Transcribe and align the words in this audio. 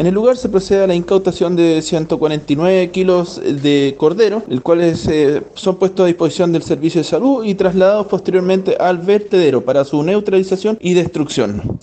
En 0.00 0.06
el 0.06 0.14
lugar 0.14 0.38
se 0.38 0.48
procede 0.48 0.84
a 0.84 0.86
la 0.86 0.94
incautación 0.94 1.56
de 1.56 1.82
149 1.82 2.90
kilos 2.90 3.38
de 3.38 3.94
cordero, 3.98 4.42
el 4.48 4.62
cuales 4.62 5.06
eh, 5.08 5.42
son 5.52 5.76
puestos 5.76 6.04
a 6.04 6.06
disposición 6.06 6.52
del 6.52 6.62
Servicio 6.62 7.02
de 7.02 7.04
Salud 7.04 7.44
y 7.44 7.54
trasladados 7.54 8.06
posteriormente 8.06 8.78
al 8.80 8.96
vertedero 8.96 9.60
para 9.60 9.84
su 9.84 10.02
neutralización 10.02 10.78
y 10.80 10.94
destrucción. 10.94 11.78